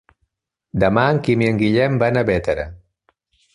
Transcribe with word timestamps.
Demà 0.83 1.03
en 1.17 1.19
Quim 1.27 1.45
i 1.45 1.51
en 1.51 1.61
Guillem 1.61 2.01
van 2.07 2.19
a 2.23 2.27
Bétera. 2.33 2.67